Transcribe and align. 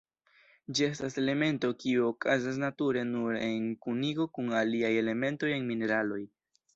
Ĝi 0.77 0.83
estas 0.85 1.17
elemento 1.21 1.69
kiu 1.83 2.07
okazas 2.13 2.57
nature 2.63 3.03
nur 3.09 3.37
en 3.49 3.67
kunigo 3.87 4.27
kun 4.39 4.49
aliaj 4.63 4.91
elementoj 5.03 5.53
en 5.59 5.69
mineraloj. 5.73 6.23